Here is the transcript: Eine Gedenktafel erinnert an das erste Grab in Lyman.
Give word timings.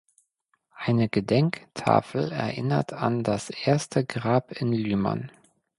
Eine 0.73 1.09
Gedenktafel 1.09 2.31
erinnert 2.31 2.91
an 2.91 3.21
das 3.21 3.51
erste 3.51 4.03
Grab 4.03 4.51
in 4.51 4.73
Lyman. 4.73 5.29